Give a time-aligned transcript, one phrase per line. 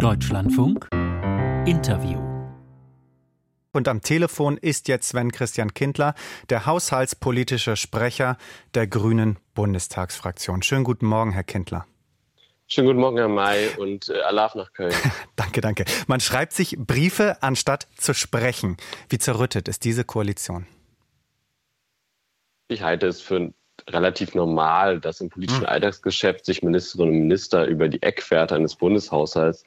[0.00, 0.88] Deutschlandfunk
[1.66, 2.18] Interview.
[3.72, 6.14] Und am Telefon ist jetzt Sven Christian Kindler,
[6.48, 8.38] der haushaltspolitische Sprecher
[8.72, 10.62] der Grünen Bundestagsfraktion.
[10.62, 11.84] Schönen guten Morgen, Herr Kindler.
[12.66, 14.94] Schönen guten Morgen, Herr May, und äh, Alaf nach Köln.
[15.36, 15.84] danke, danke.
[16.06, 18.78] Man schreibt sich Briefe, anstatt zu sprechen.
[19.10, 20.66] Wie zerrüttet ist diese Koalition?
[22.68, 23.52] Ich halte es für
[23.86, 25.68] relativ normal, dass im politischen hm.
[25.68, 29.66] Alltagsgeschäft sich Ministerinnen und Minister über die Eckwerte eines Bundeshaushalts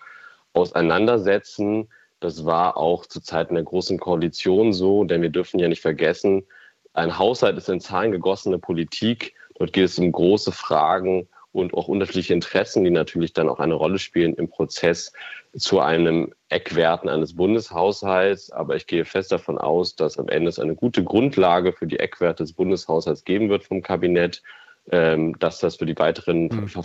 [0.53, 1.89] auseinandersetzen.
[2.19, 6.45] Das war auch zu Zeiten der Großen Koalition so, denn wir dürfen ja nicht vergessen,
[6.93, 9.33] ein Haushalt ist in Zahlen gegossene Politik.
[9.55, 13.73] Dort geht es um große Fragen und auch unterschiedliche Interessen, die natürlich dann auch eine
[13.73, 15.11] Rolle spielen im Prozess
[15.55, 18.51] zu einem Eckwerten eines Bundeshaushalts.
[18.51, 21.99] Aber ich gehe fest davon aus, dass am Ende es eine gute Grundlage für die
[21.99, 24.41] Eckwerte des Bundeshaushalts geben wird vom Kabinett,
[24.85, 26.83] dass das für die weiteren mhm.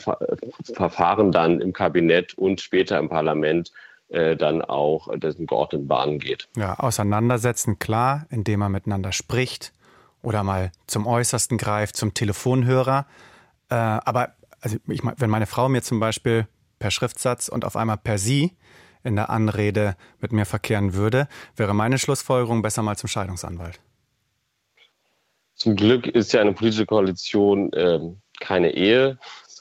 [0.62, 3.72] Verfahren dann im Kabinett und später im Parlament
[4.08, 6.48] äh, dann auch dessen geordneten Bahnen geht.
[6.56, 9.72] Ja, auseinandersetzen, klar, indem man miteinander spricht
[10.22, 13.06] oder mal zum Äußersten greift, zum Telefonhörer.
[13.68, 16.46] Äh, aber also ich, wenn meine Frau mir zum Beispiel
[16.78, 18.56] per Schriftsatz und auf einmal per Sie
[19.04, 23.80] in der Anrede mit mir verkehren würde, wäre meine Schlussfolgerung besser mal zum Scheidungsanwalt.
[25.58, 27.98] Zum Glück ist ja eine politische Koalition äh,
[28.40, 29.18] keine Ehe,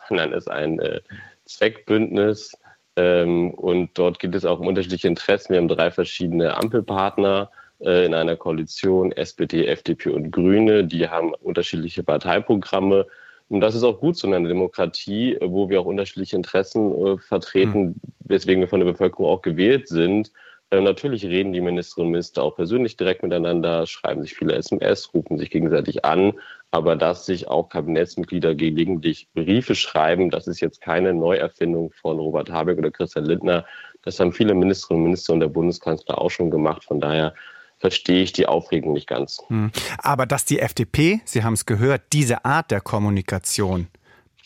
[0.07, 1.01] sondern ist ein äh,
[1.45, 2.55] Zweckbündnis.
[2.95, 5.53] Ähm, und dort geht es auch um unterschiedliche Interessen.
[5.53, 10.83] Wir haben drei verschiedene Ampelpartner äh, in einer Koalition, SPD, FDP und Grüne.
[10.83, 13.07] Die haben unterschiedliche Parteiprogramme.
[13.49, 17.17] Und das ist auch gut so in einer Demokratie, wo wir auch unterschiedliche Interessen äh,
[17.17, 17.95] vertreten, mhm.
[18.19, 20.31] weswegen wir von der Bevölkerung auch gewählt sind.
[20.69, 25.13] Äh, natürlich reden die Ministerinnen und Minister auch persönlich direkt miteinander, schreiben sich viele SMS,
[25.13, 26.33] rufen sich gegenseitig an.
[26.71, 32.51] Aber dass sich auch Kabinettsmitglieder gelegentlich Briefe schreiben, das ist jetzt keine Neuerfindung von Robert
[32.51, 33.65] Habeck oder Christian Lindner.
[34.01, 36.83] Das haben viele Ministerinnen und Minister und der Bundeskanzler auch schon gemacht.
[36.83, 37.33] Von daher
[37.77, 39.41] verstehe ich die Aufregung nicht ganz.
[39.47, 39.71] Hm.
[39.99, 43.87] Aber dass die FDP, Sie haben es gehört, diese Art der Kommunikation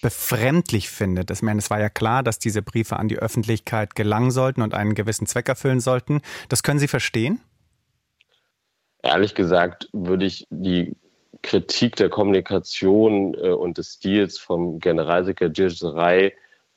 [0.02, 1.32] befremdlich findet.
[1.32, 4.74] Ich meine, es war ja klar, dass diese Briefe an die Öffentlichkeit gelangen sollten und
[4.74, 6.22] einen gewissen Zweck erfüllen sollten.
[6.50, 7.40] Das können Sie verstehen?
[9.04, 10.96] Ehrlich gesagt würde ich die
[11.42, 15.84] Kritik der Kommunikation äh, und des Stils vom Generalsekretär Gilles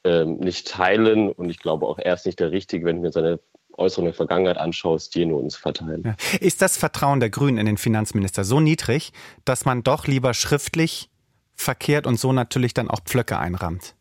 [0.05, 1.31] äh, nicht teilen.
[1.31, 3.41] Und ich glaube auch, er ist nicht der Richtige, wenn ich mir seine
[3.77, 6.03] Äußerungen der Vergangenheit anschaue, Stilnoten zu verteilen.
[6.05, 6.17] Ja.
[6.41, 9.13] Ist das Vertrauen der Grünen in den Finanzminister so niedrig,
[9.45, 11.11] dass man doch lieber schriftlich
[11.55, 13.95] verkehrt und so natürlich dann auch Pflöcke einrammt?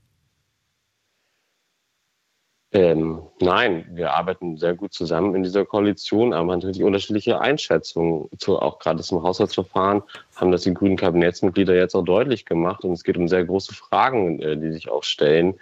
[2.76, 8.58] Ähm, nein, wir arbeiten sehr gut zusammen in dieser Koalition, aber natürlich unterschiedliche Einschätzungen, zu,
[8.58, 10.02] auch gerade zum Haushaltsverfahren,
[10.36, 12.84] haben das die grünen Kabinettsmitglieder jetzt auch deutlich gemacht.
[12.84, 15.60] Und es geht um sehr große Fragen, äh, die sich auch stellen,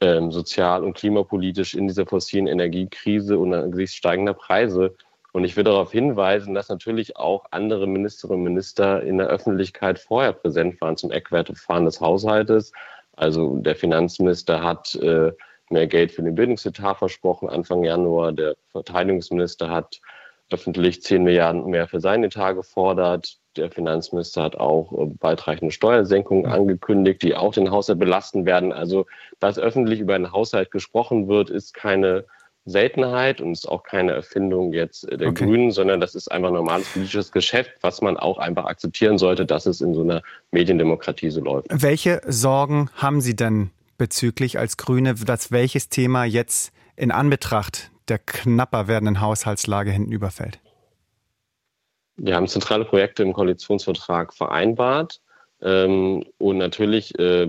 [0.00, 4.94] ähm, sozial- und klimapolitisch in dieser fossilen Energiekrise und angesichts steigender Preise.
[5.36, 9.98] Und ich will darauf hinweisen, dass natürlich auch andere Ministerinnen und Minister in der Öffentlichkeit
[9.98, 12.72] vorher präsent waren zum Eckwertefahren des Haushaltes.
[13.16, 15.32] Also der Finanzminister hat äh,
[15.68, 18.32] mehr Geld für den Bildungsetat versprochen Anfang Januar.
[18.32, 20.00] Der Verteidigungsminister hat
[20.50, 23.36] öffentlich 10 Milliarden mehr für seinen Etat gefordert.
[23.58, 28.72] Der Finanzminister hat auch äh, weitreichende Steuersenkungen angekündigt, die auch den Haushalt belasten werden.
[28.72, 29.04] Also,
[29.38, 32.24] dass öffentlich über einen Haushalt gesprochen wird, ist keine
[32.66, 35.44] Seltenheit und ist auch keine Erfindung jetzt der okay.
[35.44, 39.66] Grünen, sondern das ist einfach normales politisches Geschäft, was man auch einfach akzeptieren sollte, dass
[39.66, 41.68] es in so einer Mediendemokratie so läuft.
[41.70, 48.18] Welche Sorgen haben Sie denn bezüglich als Grüne, dass welches Thema jetzt in Anbetracht der
[48.18, 50.58] knapper werdenden Haushaltslage hinten überfällt?
[52.16, 55.20] Wir haben zentrale Projekte im Koalitionsvertrag vereinbart.
[55.62, 57.46] Ähm, und natürlich äh,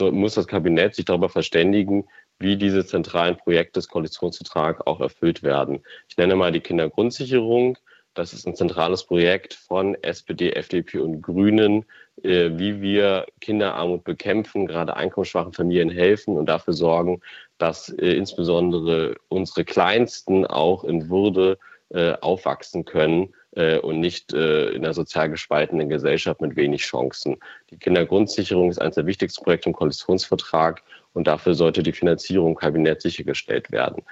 [0.00, 2.04] muss das Kabinett sich darüber verständigen,
[2.38, 5.82] wie diese zentralen Projekte des Koalitionsvertrags auch erfüllt werden.
[6.08, 7.78] Ich nenne mal die Kindergrundsicherung.
[8.14, 11.84] Das ist ein zentrales Projekt von SPD, FDP und Grünen,
[12.22, 17.20] äh, wie wir Kinderarmut bekämpfen, gerade einkommensschwachen Familien helfen und dafür sorgen,
[17.58, 21.58] dass äh, insbesondere unsere Kleinsten auch in Würde
[21.90, 27.36] äh, aufwachsen können äh, und nicht äh, in einer sozial gespaltenen Gesellschaft mit wenig Chancen.
[27.70, 30.82] Die Kindergrundsicherung ist eines der wichtigsten Projekte im Koalitionsvertrag
[31.14, 34.02] und dafür sollte die Finanzierung im Kabinett sichergestellt werden.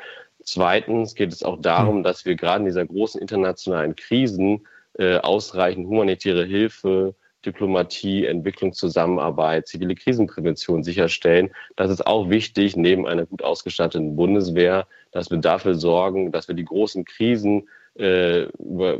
[0.42, 4.66] Zweitens geht es auch darum, dass wir gerade in dieser großen internationalen Krisen
[4.98, 7.14] äh, ausreichend humanitäre Hilfe,
[7.44, 11.50] Diplomatie, Entwicklungszusammenarbeit, zivile Krisenprävention sicherstellen.
[11.76, 16.54] Das ist auch wichtig neben einer gut ausgestatteten Bundeswehr, dass wir dafür sorgen, dass wir
[16.54, 18.46] die großen Krisen äh,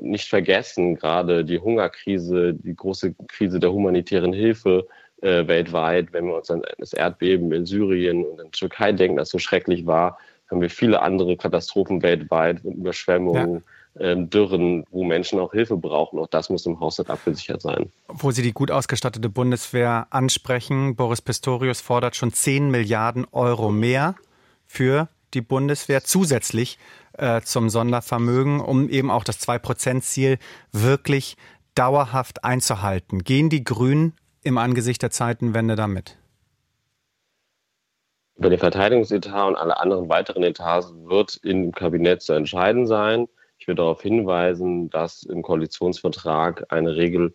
[0.00, 4.86] nicht vergessen, gerade die Hungerkrise, die große Krise der humanitären Hilfe
[5.20, 9.16] äh, weltweit, wenn wir uns an das Erdbeben in Syrien und in der Türkei denken,
[9.16, 10.18] das so schrecklich war,
[10.50, 13.64] haben wir viele andere Katastrophen weltweit, Überschwemmungen,
[13.98, 14.06] ja.
[14.12, 16.18] ähm, Dürren, wo Menschen auch Hilfe brauchen.
[16.18, 17.90] Auch das muss im Haushalt abgesichert sein.
[18.08, 24.14] Wo Sie die gut ausgestattete Bundeswehr ansprechen, Boris Pistorius fordert schon 10 Milliarden Euro mehr
[24.66, 26.78] für die Bundeswehr zusätzlich
[27.18, 30.38] äh, zum Sondervermögen, um eben auch das 2-Prozent-Ziel
[30.72, 31.36] wirklich
[31.74, 33.24] dauerhaft einzuhalten.
[33.24, 36.16] Gehen die Grünen im Angesicht der Zeitenwende damit?
[38.36, 43.28] Über den Verteidigungsetat und alle anderen weiteren Etats wird im Kabinett zu entscheiden sein.
[43.58, 47.32] Ich will darauf hinweisen, dass im Koalitionsvertrag eine Regel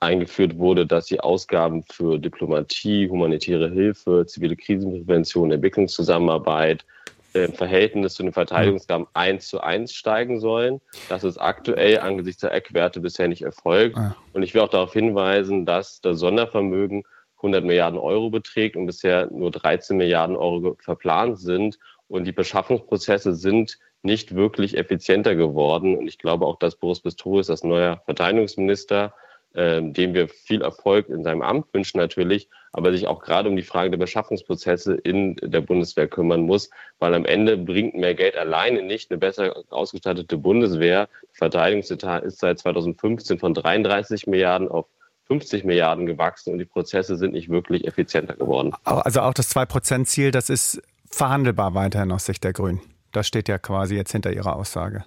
[0.00, 6.86] eingeführt wurde, dass die Ausgaben für Diplomatie, humanitäre Hilfe, zivile Krisenprävention, Entwicklungszusammenarbeit
[7.32, 10.80] im Verhältnis zu den Verteidigungsgaben eins zu eins steigen sollen.
[11.08, 13.96] Das ist aktuell angesichts der Eckwerte bisher nicht erfolgt.
[13.96, 14.16] Ah.
[14.32, 17.04] Und ich will auch darauf hinweisen, dass das Sondervermögen
[17.36, 21.78] 100 Milliarden Euro beträgt und bisher nur 13 Milliarden Euro verplant sind.
[22.08, 25.96] Und die Beschaffungsprozesse sind nicht wirklich effizienter geworden.
[25.96, 31.08] Und ich glaube auch, dass Boris Pistorius als neuer Verteidigungsminister äh, dem wir viel Erfolg
[31.08, 35.36] in seinem Amt wünschen natürlich, aber sich auch gerade um die Frage der Beschaffungsprozesse in
[35.42, 36.70] der Bundeswehr kümmern muss,
[37.00, 41.08] weil am Ende bringt mehr Geld alleine nicht eine besser ausgestattete Bundeswehr.
[41.32, 44.86] Verteidigungsetat ist seit 2015 von 33 Milliarden auf
[45.26, 48.72] 50 Milliarden gewachsen und die Prozesse sind nicht wirklich effizienter geworden.
[48.84, 52.80] Also auch das 2-Prozent-Ziel, das ist verhandelbar weiterhin aus Sicht der Grünen.
[53.12, 55.04] Das steht ja quasi jetzt hinter Ihrer Aussage.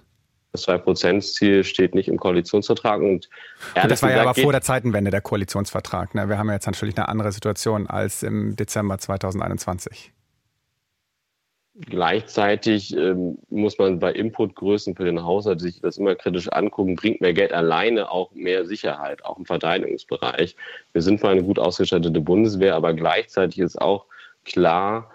[0.54, 3.00] Das 2%-Ziel steht nicht im Koalitionsvertrag.
[3.00, 3.28] Und,
[3.74, 6.14] und das war ja aber vor der Zeitenwende der Koalitionsvertrag.
[6.14, 6.28] Ne?
[6.28, 10.12] Wir haben ja jetzt natürlich eine andere Situation als im Dezember 2021.
[11.74, 16.94] Gleichzeitig ähm, muss man bei Inputgrößen für den Haushalt sich das immer kritisch angucken.
[16.94, 20.54] Bringt mehr Geld alleine auch mehr Sicherheit, auch im Verteidigungsbereich?
[20.92, 24.06] Wir sind für eine gut ausgestattete Bundeswehr, aber gleichzeitig ist auch
[24.44, 25.10] klar,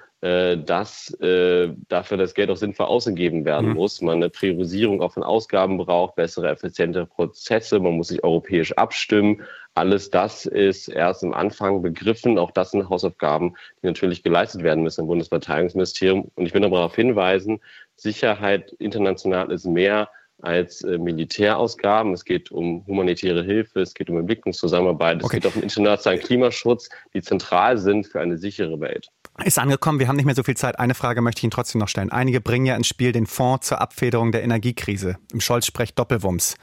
[0.58, 3.76] dass äh, dafür das Geld auch sinnvoll ausgegeben werden mhm.
[3.76, 4.02] muss.
[4.02, 9.44] Man eine Priorisierung auch von Ausgaben braucht, bessere, effiziente Prozesse, man muss sich europäisch abstimmen.
[9.76, 12.38] Alles das ist erst im Anfang begriffen.
[12.38, 16.30] Auch das sind Hausaufgaben, die natürlich geleistet werden müssen im Bundesverteidigungsministerium.
[16.36, 17.62] Und ich will noch darauf hinweisen,
[17.96, 20.10] Sicherheit international ist mehr
[20.42, 22.14] als äh, Militärausgaben.
[22.14, 25.38] Es geht um humanitäre Hilfe, es geht um Entwicklungszusammenarbeit, okay.
[25.38, 29.10] es geht auch um internationalen Klimaschutz, die zentral sind für eine sichere Welt.
[29.44, 30.80] Ist angekommen, wir haben nicht mehr so viel Zeit.
[30.80, 32.12] Eine Frage möchte ich Ihnen trotzdem noch stellen.
[32.12, 35.18] Einige bringen ja ins Spiel den Fonds zur Abfederung der Energiekrise.
[35.32, 36.56] Im Scholz spricht Doppelwumms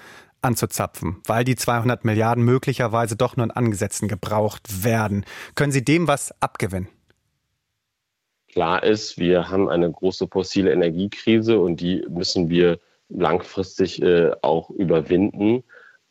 [0.42, 5.24] anzuzapfen, weil die 200 Milliarden möglicherweise doch nur in Angesetzen gebraucht werden.
[5.54, 6.88] Können Sie dem was abgewinnen?
[8.48, 14.70] Klar ist, wir haben eine große fossile Energiekrise und die müssen wir langfristig äh, auch
[14.70, 15.62] überwinden.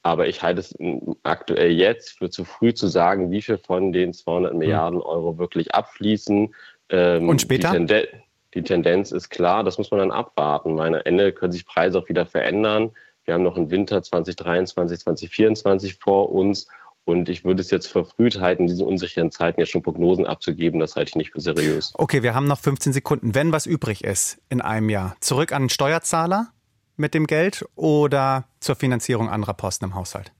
[0.06, 0.76] Aber ich halte es
[1.24, 4.60] aktuell jetzt für zu früh zu sagen, wie viel von den 200 hm.
[4.60, 6.54] Milliarden Euro wirklich abfließen.
[6.90, 7.72] Ähm, Und später?
[7.72, 8.08] Die, Tenden
[8.54, 10.80] die, Tendenz ist klar, das muss man dann abwarten.
[10.80, 12.92] Am Ende können sich Preise auch wieder verändern.
[13.24, 16.68] Wir haben noch einen Winter 2023, 2024 vor uns.
[17.04, 20.80] Und ich würde es jetzt verfrüht halten, in diesen unsicheren Zeiten jetzt schon Prognosen abzugeben.
[20.80, 21.94] Das halte ich nicht für seriös.
[21.96, 23.36] Okay, wir haben noch 15 Sekunden.
[23.36, 26.50] Wenn was übrig ist in einem Jahr, zurück an den Steuerzahler
[26.98, 30.32] mit dem Geld oder zur Finanzierung anderer Posten im Haushalt?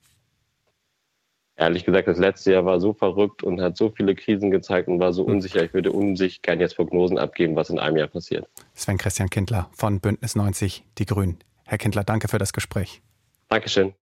[1.58, 5.00] Ehrlich gesagt, das letzte Jahr war so verrückt und hat so viele Krisen gezeigt und
[5.00, 5.36] war so hm.
[5.36, 5.64] unsicher.
[5.64, 8.48] Ich würde unsicher gerne jetzt Prognosen abgeben, was in einem Jahr passiert.
[8.74, 11.40] Sven Christian Kindler von Bündnis 90 Die Grünen.
[11.66, 13.02] Herr Kindler, danke für das Gespräch.
[13.50, 13.94] Dankeschön.